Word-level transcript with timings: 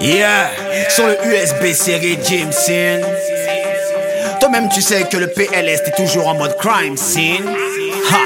Yeah, 0.00 0.50
sur 0.90 1.06
le 1.06 1.16
USB 1.24 1.72
série 1.72 2.18
Jameson. 2.22 3.00
Toi-même, 4.40 4.68
tu 4.68 4.82
sais 4.82 5.04
que 5.04 5.16
le 5.16 5.26
PLS 5.28 5.80
est 5.86 5.96
toujours 5.96 6.28
en 6.28 6.34
mode 6.34 6.56
crime 6.58 6.96
scene. 6.96 7.48
Ha. 8.10 8.18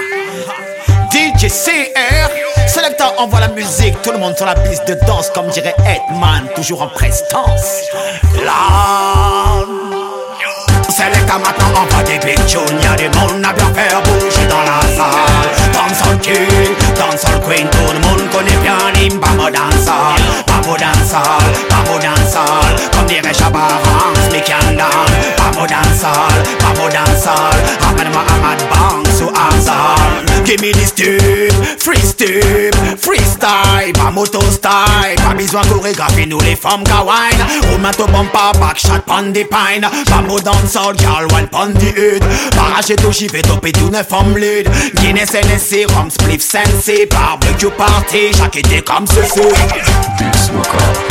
DJ 1.13 1.49
CR, 1.49 2.69
Selecta 2.69 3.15
envoie 3.19 3.41
la 3.41 3.49
musique, 3.49 4.03
tout 4.03 4.11
le 4.11 4.19
monde 4.19 4.37
sur 4.37 4.47
la 4.47 4.57
piste 4.57 4.87
de 4.89 4.95
danse, 5.07 5.31
comme 5.31 5.49
dirait 5.49 5.75
Edman, 5.79 6.49
toujours 6.57 6.83
en 6.83 6.89
prestance. 6.89 7.83
Là. 8.45 9.65
Selecta 10.89 11.39
maintenant 11.39 11.83
envoie 11.83 12.03
des 12.03 12.19
big 12.19 12.39
y'a 12.83 12.97
du 12.97 13.19
monde 13.19 13.45
à 13.45 13.53
bien 13.53 13.75
faire 13.75 13.90
Dancehall, 21.11 21.43
Bamo 21.69 21.99
Dancehall, 21.99 22.77
comme 22.93 23.07
dirait 23.07 23.35
Shabba 23.35 23.59
Ranks, 23.59 24.31
Mickey 24.31 24.53
and 24.53 24.77
Dan. 24.77 25.11
Bamo 25.37 25.67
Dancehall, 25.67 26.31
Bamo 26.61 26.89
Dancehall, 26.89 27.59
ramène-moi 27.81 28.23
à 28.29 28.39
Mad 28.39 28.63
Banks 28.71 29.21
ou 29.21 29.29
Azal. 29.31 30.45
Give 30.45 30.61
me 30.61 30.73
this 30.73 30.93
tube, 30.93 31.53
free 31.79 32.01
style, 32.01 32.71
freestyle, 32.97 33.93
pas 33.93 34.11
moto 34.13 34.41
style, 34.53 35.17
pas 35.17 35.35
besoin 35.35 35.63
chorégraphie, 35.63 36.29
nous 36.29 36.41
les 36.41 36.55
femmes 36.55 36.85
kawaii. 36.85 37.35
Roumain 37.73 37.91
to 37.93 38.07
bumper, 38.07 38.53
back 38.61 38.79
shot, 38.79 39.05
pon 39.05 39.33
the 39.33 39.45
pine, 39.45 39.89
pas 40.09 40.23
mot 40.23 40.41
dancehall, 40.41 40.97
girl, 40.97 41.27
one 41.33 41.49
pon 41.49 41.73
the 41.73 41.91
hood. 41.91 42.23
Paraché 42.55 42.95
tout 42.95 43.13
chiffé, 43.13 43.43
topé 43.43 43.73
tout 43.73 43.91
neuf 43.91 44.07
femmes 44.09 44.37
lead. 44.37 44.69
Guinness, 44.95 45.35
NSC, 45.35 45.87
Rum, 45.93 46.09
Spliff, 46.09 46.41
Sensei, 46.41 47.07
barbecue 47.07 47.71
party, 47.71 48.31
chaque 48.37 48.63
comme 48.85 49.07
ceci. 49.09 49.41
Big 49.41 50.00
Coca. 50.63 51.10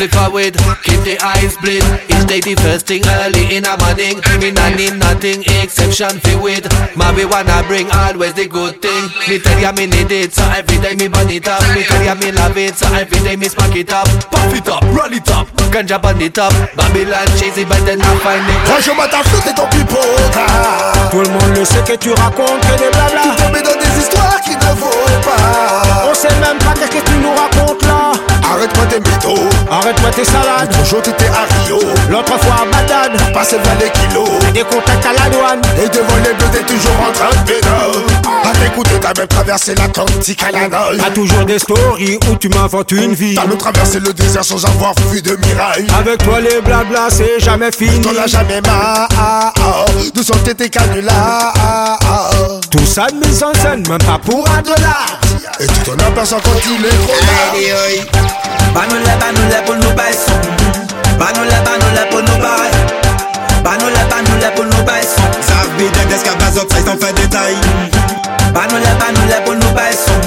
Split 0.00 0.16
forward, 0.16 0.56
keep 0.80 0.96
the 1.04 1.20
eyes 1.20 1.60
bleed. 1.60 1.84
Each 2.08 2.24
day 2.24 2.40
the 2.40 2.56
first 2.64 2.88
thing 2.88 3.04
early 3.20 3.52
in 3.52 3.68
the 3.68 3.76
morning. 3.84 4.16
Me 4.40 4.48
not 4.48 4.72
need 4.72 4.96
nothing 4.96 5.44
exception 5.60 6.16
fi 6.24 6.40
with. 6.40 6.64
Marijuana 6.96 7.60
bring 7.68 7.84
always 7.92 8.32
the 8.32 8.48
good 8.48 8.80
thing. 8.80 9.04
Me 9.28 9.36
tell 9.36 9.60
ya 9.60 9.76
me 9.76 9.84
need 9.84 10.08
it, 10.08 10.32
so 10.32 10.40
every 10.56 10.80
day 10.80 10.96
me 10.96 11.12
burn 11.12 11.28
it 11.28 11.44
up. 11.44 11.60
Me 11.76 11.84
tell 11.84 12.00
ya 12.00 12.16
me 12.16 12.32
love 12.32 12.56
it, 12.56 12.80
so 12.80 12.88
every 12.96 13.20
day 13.20 13.36
me 13.36 13.44
spark 13.44 13.76
it 13.76 13.92
up. 13.92 14.08
Puff 14.32 14.56
it 14.56 14.72
up, 14.72 14.80
roll 14.96 15.12
it 15.12 15.28
up, 15.28 15.52
ganja 15.68 16.00
burn 16.00 16.16
it 16.24 16.38
up. 16.40 16.56
Babylon 16.72 17.28
cheesy, 17.36 17.68
but 17.68 17.84
then 17.84 18.00
I 18.00 18.16
find 18.24 18.48
it. 18.48 18.56
Quand 18.64 18.80
je 18.80 18.96
m'attends 18.96 19.20
t'es 19.44 19.52
ton 19.52 19.68
Tout 19.68 21.20
le 21.20 21.28
monde 21.28 21.56
le 21.60 21.64
sait 21.66 21.84
que 21.84 22.00
tu 22.00 22.08
racontes 22.16 22.64
que 22.64 22.72
des 22.80 22.88
blabla. 22.88 23.36
Tombé 23.36 23.60
dans 23.60 23.76
des 23.76 24.00
histoires 24.00 24.39
Tes 30.20 30.26
salades. 30.26 30.68
Toujours 30.82 31.00
t'étais 31.00 31.28
à 31.28 31.64
Rio 31.64 31.78
L'autre 32.10 32.38
fois 32.40 32.56
à 32.60 32.70
Bagdad. 32.70 33.32
Passé 33.32 33.56
20 33.56 33.62
les 33.80 33.90
kilos 33.90 34.28
Des 34.52 34.60
contacts 34.60 35.06
à 35.06 35.12
la 35.14 35.30
douane. 35.30 35.62
Et 35.82 35.88
devant 35.88 36.16
les 36.16 36.34
bleus 36.34 36.48
t'es 36.52 36.62
toujours 36.62 37.08
en 37.08 37.10
train 37.10 37.30
de 37.30 37.46
pédale 37.46 38.04
À 38.44 38.52
t'écouter 38.52 39.00
t'as 39.00 39.18
même 39.18 39.28
traversé 39.28 39.74
l'Atlantique 39.74 40.42
à 40.42 40.50
la 40.50 40.68
nage 40.68 40.98
T'as 40.98 41.10
toujours 41.10 41.46
des 41.46 41.58
stories 41.58 42.18
où 42.30 42.36
tu 42.36 42.50
m'inventes 42.50 42.92
une 42.92 43.14
vie. 43.14 43.34
T'as 43.34 43.46
même 43.46 43.56
traversé 43.56 43.98
le 43.98 44.12
désert 44.12 44.44
sans 44.44 44.62
avoir 44.66 44.92
vu 45.10 45.22
de 45.22 45.36
miraille 45.46 45.86
Avec 45.98 46.22
toi 46.22 46.38
les 46.38 46.60
blabla 46.60 47.08
c'est 47.08 47.40
jamais 47.40 47.72
fini. 47.72 48.02
T'en 48.02 48.22
as 48.22 48.26
jamais 48.26 48.60
marre 48.60 49.08
De 50.14 50.22
sortir 50.22 50.54
tes 50.54 50.68
canulars? 50.68 51.98
Tout 52.70 52.84
ça 52.84 53.06
de 53.06 53.26
mise 53.26 53.42
en 53.42 53.54
scène, 53.54 53.88
même 53.88 53.98
pas 53.98 54.18
pour 54.22 54.46
un 54.50 54.60
dollar. 54.60 55.18
Et 55.60 55.66
tu 55.66 55.80
t'en 55.80 55.94
aperçois 55.94 56.40
quand 56.44 56.60
il 56.66 56.84
est 56.84 56.88
trop 56.90 58.39
Banoule, 58.74 59.12
banoule 59.20 59.58
pou 59.66 59.74
nou 59.74 59.94
bay 59.96 60.12
son. 60.14 60.40
Banoule, 61.18 61.56
banoule 61.66 62.04
pou 62.10 62.22
nou 62.26 62.38
bay. 62.42 62.70
Banoule, 63.64 64.02
banoule 64.10 64.50
pou 64.56 64.64
nou 64.64 64.84
bay 64.86 65.02
son. 65.02 65.30
Zav 65.48 65.68
bidek 65.78 66.08
deska 66.12 66.36
bazok 66.40 66.72
sa 66.72 66.84
yon 66.86 67.00
fè 67.02 67.12
detay. 67.18 67.56
Banoule, 68.54 68.92
banoule 69.02 69.42
pou 69.44 69.54
nou 69.54 69.74
bay 69.74 69.92
son. 70.04 70.22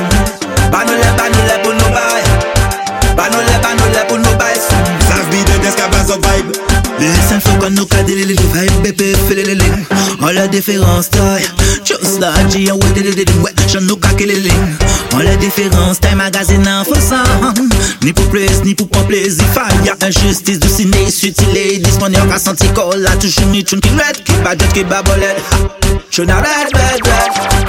Banoule, 0.72 1.10
banoule 1.18 1.58
pou 1.64 1.74
nou 1.80 1.96
bay. 1.96 2.24
Banoule, 3.18 3.58
banoule 3.64 4.06
pou 4.10 4.18
nou 4.18 4.38
bay 4.38 4.56
son. 4.68 4.94
Zav 5.10 5.26
bidek 5.32 5.62
deska 5.66 5.90
bazok 5.96 6.30
vibe. 6.30 6.64
Lè 7.00 7.10
san 7.28 7.42
fò 7.42 7.58
kon 7.60 7.74
nou 7.76 7.90
kadele 7.90 8.28
lè 8.30 8.36
lè 8.38 8.48
vibe 8.54 8.84
Bebe 8.86 9.14
fè 9.26 9.40
lè 9.40 9.48
lè 9.50 9.56
lè 9.60 9.70
An 10.22 10.36
la 10.38 10.48
diferans 10.48 11.10
tay 11.12 11.48
Just 12.04 12.20
like 12.20 12.50
G 12.50 12.68
and 12.68 12.84
with 12.84 12.96
the 12.96 13.16
the 13.16 13.42
ouais 13.42 13.54
j'en 13.72 13.80
nous 13.80 13.96
caque 13.96 14.20
les 14.20 14.36
lignes. 14.36 14.76
On 15.14 15.20
la 15.20 15.38
différence 15.38 16.02
taille 16.02 16.16
magazine 16.16 16.68
en 16.68 16.84
faux 16.84 16.96
sang 16.96 17.24
Ni 18.04 18.12
pour 18.12 18.28
plus 18.30 18.62
ni 18.66 18.76
pour 18.76 18.90
pas 18.90 19.04
plaisir. 19.04 19.46
Faille 19.54 19.86
y'a 19.86 19.96
injustice 20.06 20.60
du 20.60 20.68
ciné 20.68 21.10
sutilé 21.10 21.78
Disponible 21.78 22.30
à 22.30 22.40
senti 22.40 22.68
colle 22.74 23.08
a 23.08 23.16
toujours 23.16 23.48
ni 23.48 23.64
tune 23.64 23.80
qui 23.80 23.88
red 23.92 24.22
Qui 24.26 24.34
bat 24.44 24.52
jet 24.52 24.74
qui 24.74 24.84
babolette 24.84 25.42
Je 26.12 26.24
n'arrête 26.24 26.74
red 26.74 27.08
red 27.08 27.63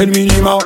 c'est 0.00 0.06
le 0.06 0.12
minima. 0.12 0.56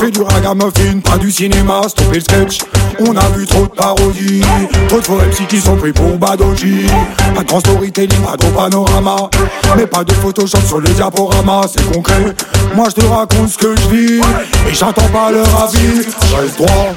Je 0.00 0.06
du 0.06 0.22
ragamuffin, 0.22 1.00
pas 1.00 1.18
du 1.18 1.32
cinéma. 1.32 1.82
Stopper 1.88 2.16
le 2.16 2.20
sketch. 2.20 2.58
On 3.00 3.16
a 3.16 3.28
vu 3.30 3.44
trop 3.46 3.62
de 3.62 3.70
parodies. 3.70 4.42
Trop 4.88 5.00
de 5.00 5.04
faux 5.04 5.18
qui 5.48 5.60
sont 5.60 5.76
pris 5.76 5.92
pour 5.92 6.16
Badoji. 6.16 6.86
Pas 7.34 7.42
de 7.42 7.48
grand 7.48 7.60
storytelling, 7.60 8.20
pas 8.22 8.36
de 8.36 8.46
panorama. 8.52 9.16
Mais 9.76 9.86
pas 9.86 10.04
de 10.04 10.12
Photoshop 10.12 10.60
sur 10.66 10.80
le 10.80 10.88
diaporama. 10.90 11.62
C'est 11.66 11.92
concret. 11.92 12.22
Moi 12.74 12.86
je 12.90 13.00
te 13.00 13.06
raconte 13.06 13.48
ce 13.48 13.58
que 13.58 13.74
je 13.74 13.88
vis. 13.88 14.20
Et 14.68 14.74
j'entends 14.74 15.08
pas 15.08 15.32
leur 15.32 15.62
avis. 15.62 16.06
Reste 16.36 16.58
droit. 16.58 16.94